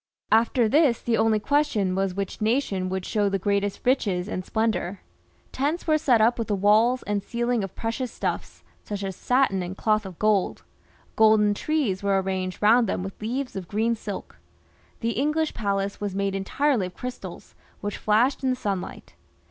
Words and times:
After 0.31 0.67
this 0.67 0.99
the 0.99 1.15
only 1.17 1.39
question 1.39 1.93
was 1.93 2.15
which 2.15 2.41
nation 2.41 2.89
would 2.89 3.05
show 3.05 3.29
the 3.29 3.37
greatest 3.37 3.81
riches 3.85 4.27
and 4.27 4.43
splendour. 4.43 5.01
Tents 5.51 5.85
were 5.85 5.99
set 5.99 6.19
up 6.21 6.39
with 6.39 6.47
the 6.47 6.55
walls 6.55 7.03
and 7.03 7.21
ceiling 7.21 7.63
of 7.63 7.75
precious 7.75 8.11
stuflfs, 8.11 8.63
such 8.83 9.03
as 9.03 9.15
satin 9.15 9.61
and 9.61 9.77
cloth 9.77 10.07
of 10.07 10.17
gold; 10.17 10.63
golden 11.15 11.53
trees 11.53 12.01
were 12.01 12.19
arranged 12.19 12.63
round 12.63 12.89
them 12.89 13.03
with 13.03 13.21
leaves 13.21 13.55
of 13.55 13.67
green 13.67 13.93
silk; 13.93 14.37
the 15.01 15.11
English 15.11 15.53
palace 15.53 16.01
was 16.01 16.15
made 16.15 16.33
entirely 16.33 16.87
of 16.87 16.95
crystals, 16.95 17.53
which 17.81 17.97
flashed 17.99 18.43
in 18.43 18.49
the 18.49 18.55
sun 18.55 18.81
light. 18.81 19.13